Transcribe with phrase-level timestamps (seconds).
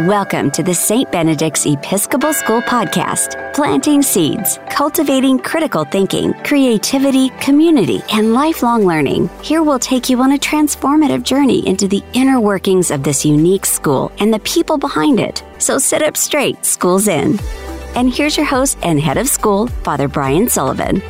[0.00, 1.10] Welcome to the St.
[1.10, 9.30] Benedict's Episcopal School podcast, planting seeds, cultivating critical thinking, creativity, community, and lifelong learning.
[9.42, 13.64] Here we'll take you on a transformative journey into the inner workings of this unique
[13.64, 15.42] school and the people behind it.
[15.56, 17.38] So sit up straight, school's in.
[17.94, 21.00] And here's your host and head of school, Father Brian Sullivan.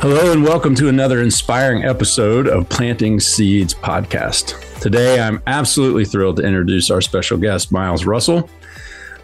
[0.00, 4.71] Hello, and welcome to another inspiring episode of Planting Seeds podcast.
[4.82, 8.50] Today, I'm absolutely thrilled to introduce our special guest, Miles Russell.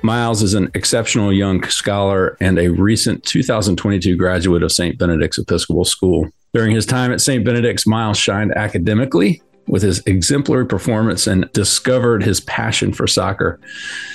[0.03, 4.97] Miles is an exceptional young scholar and a recent 2022 graduate of St.
[4.97, 6.31] Benedict's Episcopal School.
[6.55, 7.45] During his time at St.
[7.45, 13.59] Benedict's, Miles shined academically with his exemplary performance and discovered his passion for soccer.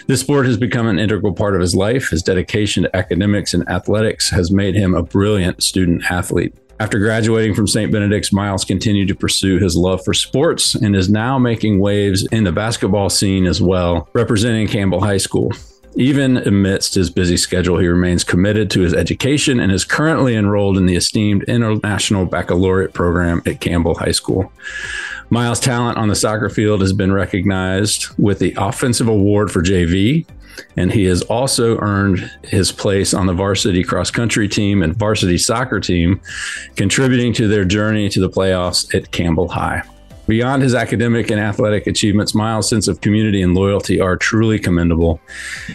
[0.08, 2.09] This sport has become an integral part of his life.
[2.09, 6.55] His dedication to academics and athletics has made him a brilliant student athlete.
[6.80, 7.91] After graduating from St.
[7.91, 12.44] Benedict's, Miles continued to pursue his love for sports and is now making waves in
[12.44, 15.52] the basketball scene as well, representing Campbell High School.
[15.95, 20.77] Even amidst his busy schedule, he remains committed to his education and is currently enrolled
[20.77, 24.52] in the esteemed International Baccalaureate program at Campbell High School.
[25.30, 30.25] Miles' talent on the soccer field has been recognized with the Offensive Award for JV,
[30.77, 35.38] and he has also earned his place on the varsity cross country team and varsity
[35.38, 36.19] soccer team,
[36.75, 39.83] contributing to their journey to the playoffs at Campbell High.
[40.25, 45.19] Beyond his academic and athletic achievements, Miles' sense of community and loyalty are truly commendable.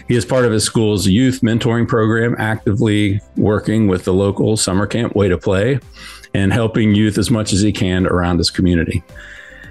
[0.07, 4.87] He is part of his school's youth mentoring program, actively working with the local summer
[4.87, 5.79] camp Way to Play
[6.33, 9.03] and helping youth as much as he can around his community.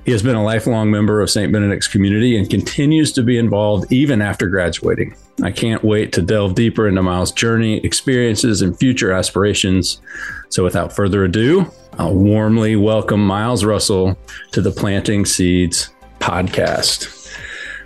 [0.05, 1.53] He has been a lifelong member of St.
[1.53, 5.15] Benedict's community and continues to be involved even after graduating.
[5.43, 10.01] I can't wait to delve deeper into Miles' journey, experiences, and future aspirations.
[10.49, 14.19] So, without further ado, I'll warmly welcome Miles Russell
[14.51, 17.33] to the Planting Seeds podcast.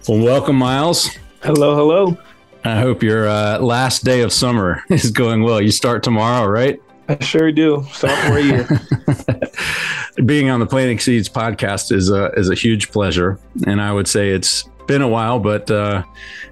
[0.08, 1.10] Well, welcome, Miles.
[1.42, 2.16] Hello, hello.
[2.64, 5.60] I hope your uh, last day of summer is going well.
[5.60, 6.80] You start tomorrow, right?
[7.08, 7.84] I sure do.
[7.92, 8.66] Sophomore year.
[10.24, 14.08] Being on the Planting Seeds podcast is a is a huge pleasure, and I would
[14.08, 16.02] say it's been a while, but uh,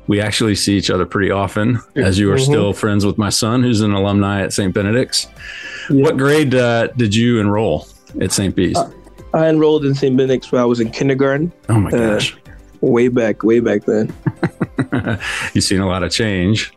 [0.06, 1.78] we actually see each other pretty often.
[1.94, 2.44] As you are mm-hmm.
[2.44, 4.72] still friends with my son, who's an alumni at St.
[4.72, 5.28] Benedict's.
[5.90, 6.04] Yep.
[6.04, 7.86] What grade uh, did you enroll
[8.18, 8.54] at St.
[8.54, 8.78] B's?
[8.78, 8.90] Uh,
[9.34, 10.16] I enrolled in St.
[10.16, 11.52] Benedict's when I was in kindergarten.
[11.68, 12.34] Oh my gosh!
[12.80, 14.12] Way back, way back then.
[15.52, 16.72] You've seen a lot of change.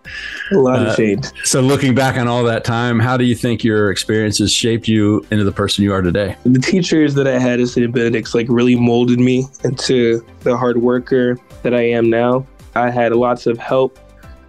[0.51, 1.25] A lot uh, of change.
[1.45, 5.25] So, looking back on all that time, how do you think your experiences shaped you
[5.31, 6.35] into the person you are today?
[6.43, 7.91] The teachers that I had at St.
[7.91, 12.45] Benedict's like really molded me into the hard worker that I am now.
[12.75, 13.97] I had lots of help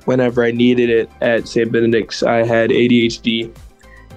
[0.06, 1.71] whenever I needed it at St.
[1.71, 2.22] Benedict's.
[2.22, 3.54] I had ADHD,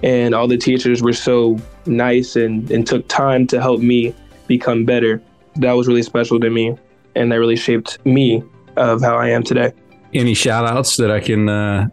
[0.02, 4.14] and all the teachers were so nice and, and took time to help me
[4.46, 5.22] become better.
[5.56, 6.76] That was really special to me,
[7.14, 8.42] and that really shaped me
[8.76, 9.72] of how I am today.
[10.14, 11.88] Any shout outs that I can uh,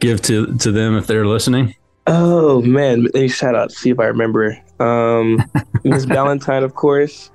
[0.00, 1.74] give to, to them if they're listening?
[2.06, 3.78] Oh man, any shout outs.
[3.78, 4.58] See if I remember.
[4.80, 5.44] Um,
[5.84, 7.30] Miss Valentine, of course.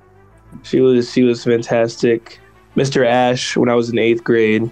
[0.62, 2.38] She was she was fantastic.
[2.76, 3.06] Mr.
[3.06, 4.70] Ash, when I was in eighth grade,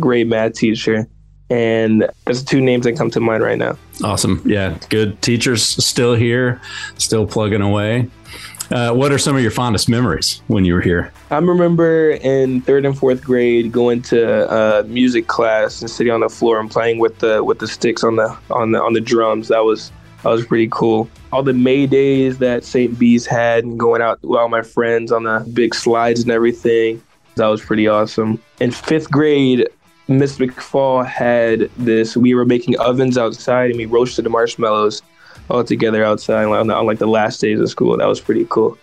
[0.00, 1.06] great math teacher.
[1.50, 3.76] And that's two names that come to mind right now.
[4.02, 4.42] Awesome.
[4.44, 4.78] Yeah.
[4.88, 6.60] Good teachers still here,
[6.96, 8.10] still plugging away.
[8.74, 11.12] Uh, what are some of your fondest memories when you were here?
[11.30, 16.22] I remember in third and fourth grade going to uh, music class and sitting on
[16.22, 19.00] the floor and playing with the with the sticks on the on the on the
[19.00, 19.46] drums.
[19.46, 19.92] That was
[20.24, 21.08] that was pretty cool.
[21.30, 22.98] All the May days that St.
[22.98, 27.00] B's had and going out with all my friends on the big slides and everything.
[27.36, 28.42] That was pretty awesome.
[28.58, 29.68] In fifth grade,
[30.08, 32.16] Miss McFall had this.
[32.16, 35.00] We were making ovens outside and we roasted the marshmallows
[35.50, 37.96] all together outside on, on like the last days of school.
[37.96, 38.78] That was pretty cool.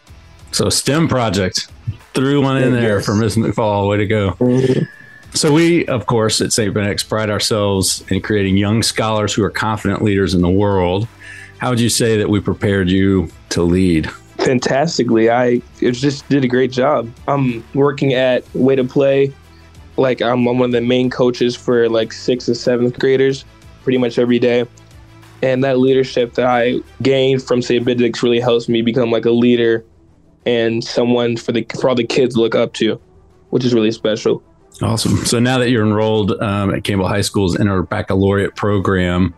[0.52, 1.68] So STEM project
[2.14, 3.06] threw one in there yes.
[3.06, 3.90] for Miss McFall.
[3.90, 4.32] Way to go.
[4.32, 4.84] Mm-hmm.
[5.34, 6.74] So we, of course, at St.
[6.74, 11.08] Benedict's pride ourselves in creating young scholars who are confident leaders in the world.
[11.60, 14.10] How would you say that we prepared you to lead?
[14.40, 15.30] Fantastically.
[15.30, 17.10] I just did a great job.
[17.28, 19.34] I'm working at Way to Play.
[19.96, 23.46] Like I'm one of the main coaches for like sixth and seventh graders
[23.84, 24.66] pretty much every day
[25.42, 27.84] and that leadership that I gained from St.
[27.84, 29.86] Benedict's really helps me become like a leader
[30.46, 33.00] and someone for the for all the kids to look up to,
[33.50, 34.44] which is really special.
[34.82, 35.18] Awesome.
[35.26, 39.34] So now that you're enrolled um, at Campbell High School's Inter Baccalaureate program,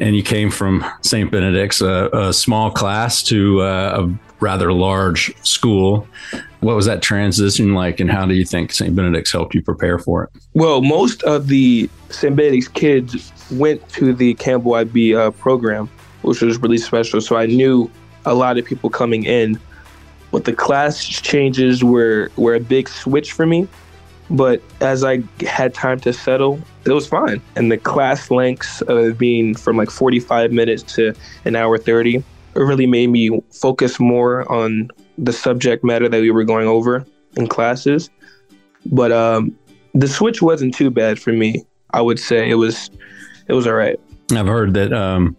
[0.00, 1.30] and you came from St.
[1.30, 6.06] Benedict's, a, a small class to uh, a rather large school.
[6.60, 8.94] What was that transition like, and how do you think St.
[8.94, 10.30] Benedict's helped you prepare for it?
[10.54, 12.36] Well, most of the St.
[12.36, 15.88] Benedict's kids went to the Campbell IB uh, program,
[16.22, 17.20] which was really special.
[17.20, 17.90] So I knew
[18.26, 19.58] a lot of people coming in.
[20.32, 23.66] But the class changes were, were a big switch for me.
[24.28, 27.42] But as I had time to settle, it was fine.
[27.56, 31.14] And the class lengths of being from like 45 minutes to
[31.44, 32.22] an hour 30
[32.54, 34.90] it really made me focus more on
[35.20, 37.06] the subject matter that we were going over
[37.36, 38.10] in classes.
[38.86, 39.56] But um,
[39.94, 41.64] the switch wasn't too bad for me.
[41.92, 42.90] I would say it was
[43.48, 43.98] it was all right.
[44.32, 45.36] I've heard that um,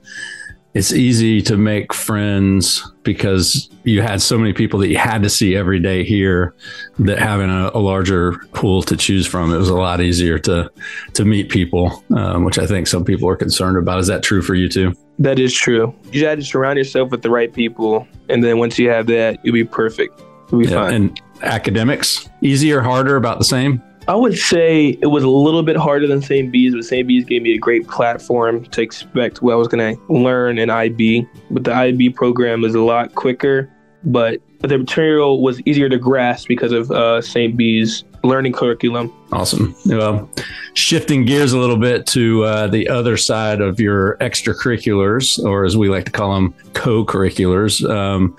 [0.73, 5.29] it's easy to make friends because you had so many people that you had to
[5.29, 6.53] see every day here
[6.99, 10.71] that having a, a larger pool to choose from it was a lot easier to
[11.13, 14.41] to meet people um, which i think some people are concerned about is that true
[14.41, 18.07] for you too that is true you had to surround yourself with the right people
[18.29, 20.21] and then once you have that you'll be perfect
[20.51, 25.07] you'll be yeah, fine and academics easier harder about the same I would say it
[25.07, 26.51] was a little bit harder than St.
[26.51, 27.07] B's, but St.
[27.07, 30.71] B's gave me a great platform to expect what I was going to learn in
[30.71, 31.27] IB.
[31.51, 33.71] But the IB program is a lot quicker,
[34.03, 37.55] but the material was easier to grasp because of uh, St.
[37.55, 39.13] B's learning curriculum.
[39.31, 39.75] Awesome.
[39.85, 40.29] Well,
[40.73, 45.77] shifting gears a little bit to uh, the other side of your extracurriculars, or as
[45.77, 47.83] we like to call them, co-curriculars.
[47.85, 48.35] Um,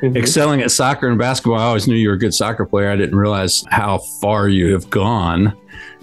[0.00, 0.16] mm-hmm.
[0.16, 1.58] excelling at soccer and basketball.
[1.58, 2.90] I always knew you were a good soccer player.
[2.90, 5.56] I didn't realize how far you have gone.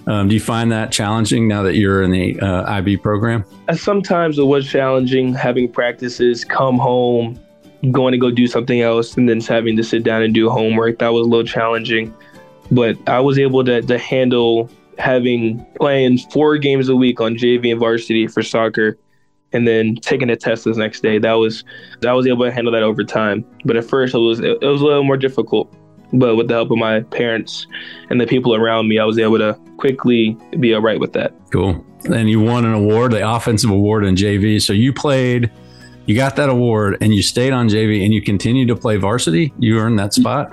[0.07, 3.45] Um, do you find that challenging now that you're in the uh, IB program?
[3.67, 7.39] Uh, sometimes it was challenging having practices, come home,
[7.91, 10.97] going to go do something else, and then having to sit down and do homework.
[10.99, 12.13] That was a little challenging.
[12.71, 17.71] But I was able to, to handle having playing four games a week on JV
[17.71, 18.97] and varsity for soccer
[19.53, 21.17] and then taking a test the next day.
[21.17, 21.63] That was
[22.05, 23.45] I was able to handle that over time.
[23.65, 25.73] But at first it was it, was a little more difficult.
[26.13, 27.67] But with the help of my parents
[28.09, 31.33] and the people around me, I was able to quickly be all right with that.
[31.51, 31.85] Cool.
[32.13, 34.61] And you won an award, the offensive award in JV.
[34.61, 35.49] So you played,
[36.07, 39.53] you got that award, and you stayed on JV, and you continued to play varsity.
[39.57, 40.51] You earned that spot.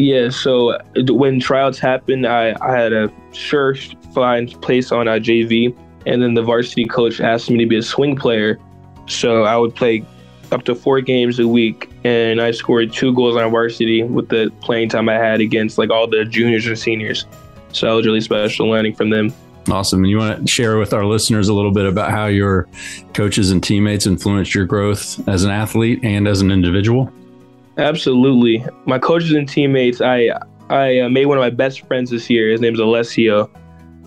[0.00, 0.30] Yeah.
[0.30, 3.74] So when tryouts happened, I, I had a sure
[4.14, 5.76] fine place on a uh, JV
[6.06, 8.58] and then the varsity coach asked me to be a swing player.
[9.06, 10.04] So I would play
[10.52, 14.50] up to four games a week, and I scored two goals on varsity with the
[14.60, 17.26] playing time I had against like all the juniors and seniors.
[17.72, 19.32] So that was really special learning from them.
[19.70, 20.02] Awesome.
[20.02, 22.66] And you want to share with our listeners a little bit about how your
[23.12, 27.12] coaches and teammates influenced your growth as an athlete and as an individual?
[27.78, 28.64] Absolutely.
[28.86, 30.30] My coaches and teammates, I
[30.68, 32.50] I uh, made one of my best friends this year.
[32.50, 33.50] His name's Alessio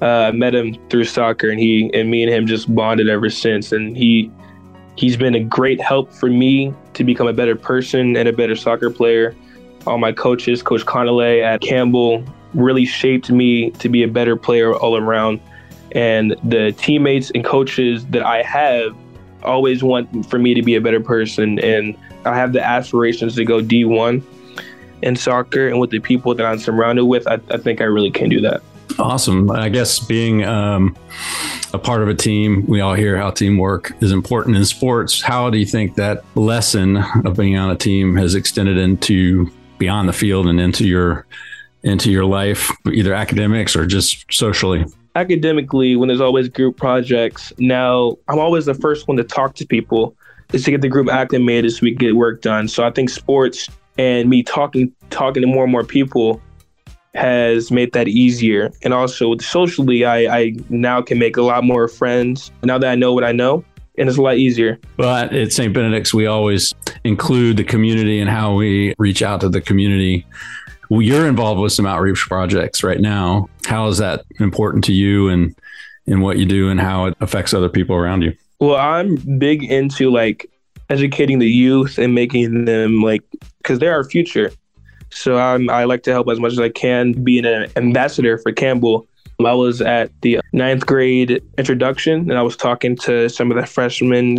[0.01, 3.71] uh, met him through soccer, and he and me and him just bonded ever since.
[3.71, 4.31] And he
[4.95, 8.55] he's been a great help for me to become a better person and a better
[8.55, 9.35] soccer player.
[9.87, 12.23] All my coaches, Coach Connolly at Campbell,
[12.53, 15.41] really shaped me to be a better player all around.
[15.93, 18.95] And the teammates and coaches that I have
[19.43, 21.59] always want for me to be a better person.
[21.59, 24.23] And I have the aspirations to go D1
[25.03, 25.67] in soccer.
[25.67, 28.41] And with the people that I'm surrounded with, I, I think I really can do
[28.41, 28.61] that.
[28.99, 29.49] Awesome.
[29.51, 30.95] I guess being um,
[31.73, 35.21] a part of a team, we all hear how teamwork is important in sports.
[35.21, 40.07] How do you think that lesson of being on a team has extended into beyond
[40.07, 41.25] the field and into your
[41.83, 44.85] into your life, either academics or just socially?
[45.15, 49.65] Academically, when there's always group projects, now I'm always the first one to talk to
[49.65, 50.15] people
[50.51, 52.67] is to get the group acclimated so we get work done.
[52.67, 56.41] So I think sports and me talking talking to more and more people
[57.13, 58.71] has made that easier.
[58.81, 62.95] And also socially, I, I now can make a lot more friends now that I
[62.95, 63.63] know what I know.
[63.97, 64.79] And it's a lot easier.
[64.97, 65.71] But at St.
[65.71, 70.25] Benedict's, we always include the community and how we reach out to the community.
[70.89, 73.49] Well, you're involved with some outreach projects right now.
[73.65, 75.55] How is that important to you and
[76.07, 78.35] in what you do and how it affects other people around you?
[78.59, 80.49] Well, I'm big into like
[80.89, 83.23] educating the youth and making them like
[83.57, 84.51] because they're our future
[85.13, 88.51] so I'm, I like to help as much as I can, being an ambassador for
[88.51, 89.07] Campbell.
[89.45, 93.65] I was at the ninth grade introduction and I was talking to some of the
[93.65, 94.37] freshmen,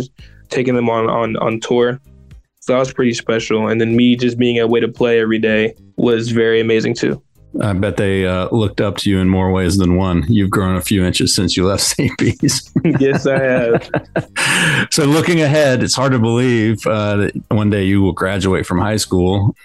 [0.49, 1.99] taking them on, on, on tour.
[2.61, 3.67] So that was pretty special.
[3.67, 7.21] And then me just being a way to play every day was very amazing too.
[7.61, 10.25] I bet they uh, looked up to you in more ways than one.
[10.27, 12.17] You've grown a few inches since you left St.
[12.17, 12.71] B's.
[12.99, 14.87] yes, I have.
[14.91, 18.79] so, looking ahead, it's hard to believe uh, that one day you will graduate from
[18.79, 19.55] high school.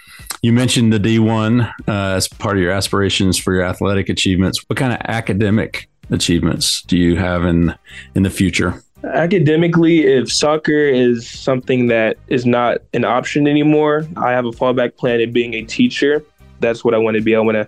[0.41, 4.63] You mentioned the D1 uh, as part of your aspirations for your athletic achievements.
[4.67, 7.75] What kind of academic achievements do you have in
[8.15, 8.83] in the future?
[9.03, 14.95] Academically, if soccer is something that is not an option anymore, I have a fallback
[14.95, 16.23] plan of being a teacher.
[16.59, 17.35] That's what I want to be.
[17.35, 17.67] I want to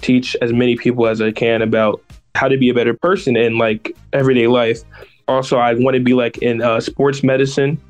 [0.00, 2.02] teach as many people as I can about
[2.34, 4.82] how to be a better person in like everyday life.
[5.26, 7.80] Also, I want to be like in uh, sports medicine.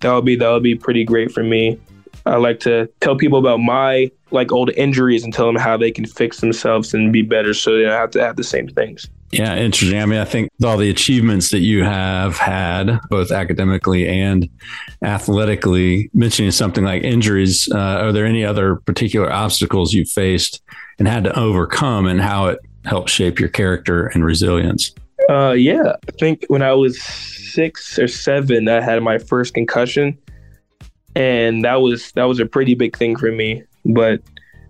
[0.00, 1.78] That would be that would be pretty great for me.
[2.26, 5.90] I like to tell people about my like old injuries and tell them how they
[5.90, 9.08] can fix themselves and be better so they don't have to have the same things.
[9.30, 10.00] Yeah, interesting.
[10.00, 14.48] I mean, I think all the achievements that you have had, both academically and
[15.02, 20.62] athletically, mentioning something like injuries, uh, are there any other particular obstacles you faced
[20.98, 24.94] and had to overcome and how it helped shape your character and resilience?
[25.28, 30.16] Uh, yeah, I think when I was six or seven, I had my first concussion,
[31.14, 33.62] and that was that was a pretty big thing for me.
[33.84, 34.22] But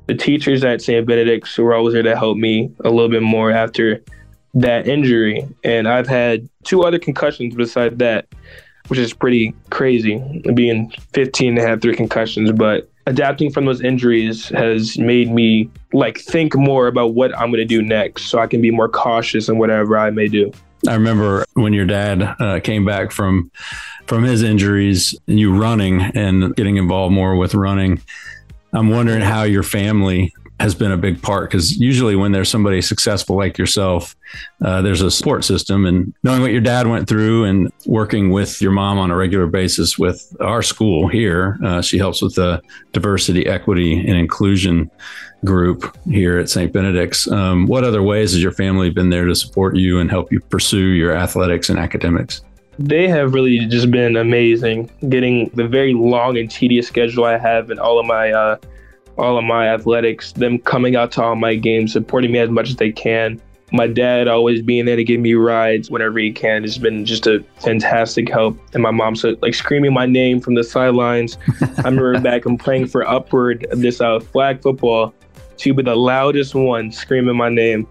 [0.07, 1.07] the teachers at St.
[1.07, 4.03] Benedict's were always there to help me a little bit more after
[4.55, 5.47] that injury.
[5.65, 8.27] And I've had two other concussions besides that,
[8.89, 12.51] which is pretty crazy, being 15 to have three concussions.
[12.53, 17.57] But adapting from those injuries has made me like think more about what I'm going
[17.61, 20.53] to do next so I can be more cautious in whatever I may do.
[20.87, 23.51] I remember when your dad uh, came back from
[24.07, 28.01] from his injuries and you running and getting involved more with running.
[28.73, 32.81] I'm wondering how your family has been a big part because usually when there's somebody
[32.83, 34.17] successful like yourself,
[34.63, 35.87] uh, there's a support system.
[35.87, 39.47] And knowing what your dad went through and working with your mom on a regular
[39.47, 42.61] basis with our school here, uh, she helps with the
[42.93, 44.91] diversity, equity, and inclusion
[45.45, 46.73] group here at St.
[46.73, 47.31] Benedict's.
[47.31, 50.41] Um, what other ways has your family been there to support you and help you
[50.41, 52.43] pursue your athletics and academics?
[52.81, 54.91] They have really just been amazing.
[55.09, 58.57] Getting the very long and tedious schedule I have and all of my uh,
[59.19, 62.71] all of my athletics, them coming out to all my games, supporting me as much
[62.71, 63.41] as they can.
[63.71, 67.27] My dad always being there to give me rides whenever he can has been just
[67.27, 68.59] a fantastic help.
[68.73, 71.37] And my mom so like screaming my name from the sidelines.
[71.61, 75.13] I remember back and playing for Upward this uh, flag football.
[75.59, 77.87] She be the loudest one screaming my name.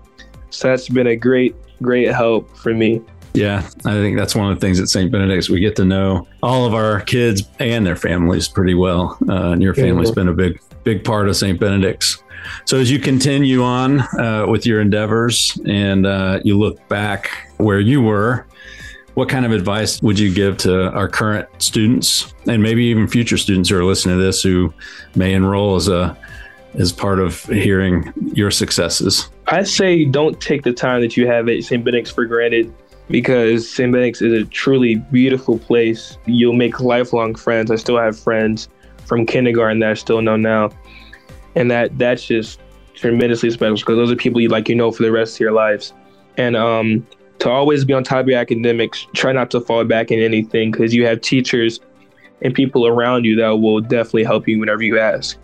[0.49, 3.01] So that's been a great, great help for me.
[3.33, 5.11] Yeah, I think that's one of the things at St.
[5.11, 5.47] Benedict's.
[5.47, 9.15] We get to know all of our kids and their families pretty well.
[9.29, 11.59] Uh, and your family's been a big big part of St.
[11.59, 12.23] Benedict's.
[12.63, 17.81] So as you continue on uh, with your endeavors and uh, you look back where
[17.81, 18.47] you were,
[19.15, 23.35] what kind of advice would you give to our current students and maybe even future
[23.35, 24.73] students who are listening to this who
[25.13, 26.17] may enroll as a
[26.75, 29.29] as part of hearing your successes?
[29.47, 31.83] I say don't take the time that you have at St.
[31.83, 32.73] Benedict's for granted
[33.09, 33.91] because St.
[33.91, 36.17] Benedict's is a truly beautiful place.
[36.25, 37.71] You'll make lifelong friends.
[37.71, 38.69] I still have friends
[39.07, 40.69] from kindergarten that I still know now,
[41.55, 42.59] and that that's just
[42.93, 45.53] tremendously special because those are people you like you know for the rest of your
[45.53, 45.93] lives,
[46.37, 47.07] and um,
[47.39, 49.07] to always be on top of your academics.
[49.15, 51.79] Try not to fall back in anything because you have teachers
[52.41, 55.37] and people around you that will definitely help you whenever you ask.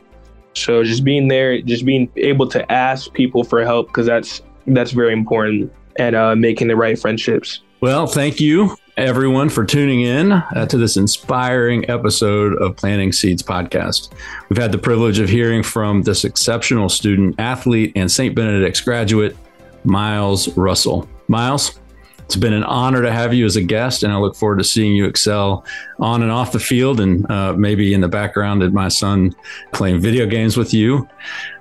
[0.53, 4.91] So just being there, just being able to ask people for help because that's that's
[4.91, 7.61] very important, and uh, making the right friendships.
[7.81, 13.41] Well, thank you everyone for tuning in uh, to this inspiring episode of Planting Seeds
[13.41, 14.11] podcast.
[14.49, 18.35] We've had the privilege of hearing from this exceptional student, athlete, and St.
[18.35, 19.35] Benedict's graduate,
[19.83, 21.09] Miles Russell.
[21.27, 21.79] Miles,
[22.19, 24.63] it's been an honor to have you as a guest, and I look forward to
[24.63, 25.65] seeing you excel
[25.99, 29.35] on and off the field and uh, maybe in the background at my son
[29.71, 31.07] playing video games with you.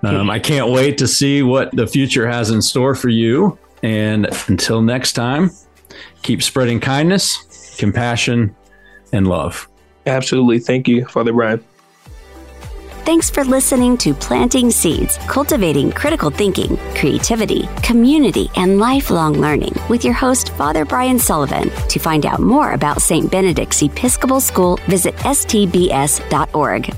[0.03, 3.59] Um, I can't wait to see what the future has in store for you.
[3.83, 5.51] And until next time,
[6.23, 8.55] keep spreading kindness, compassion,
[9.13, 9.69] and love.
[10.07, 10.59] Absolutely.
[10.59, 11.63] Thank you, Father Brian.
[13.05, 20.05] Thanks for listening to Planting Seeds, Cultivating Critical Thinking, Creativity, Community, and Lifelong Learning with
[20.05, 21.69] your host, Father Brian Sullivan.
[21.89, 23.29] To find out more about St.
[23.29, 26.95] Benedict's Episcopal School, visit stbs.org.